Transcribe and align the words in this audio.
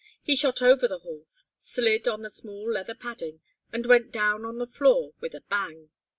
He 0.23 0.35
shot 0.35 0.63
over 0.63 0.87
the 0.87 0.97
horse, 0.97 1.45
slid 1.59 2.07
on 2.07 2.23
the 2.23 2.31
smooth 2.31 2.73
leather 2.73 2.95
padding 2.95 3.41
and 3.71 3.85
went 3.85 4.11
down 4.11 4.45
on 4.45 4.57
the 4.57 4.65
floor 4.65 5.13
with 5.21 5.35
a 5.35 5.41
bang. 5.41 5.91